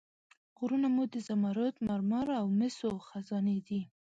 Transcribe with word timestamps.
غرونه 0.57 0.87
مو 0.95 1.03
د 1.13 1.15
زمرد، 1.27 1.75
مرمر 1.87 2.27
او 2.41 2.45
مسو 2.59 2.89
خزانې 3.07 3.57
دي. 3.67 3.81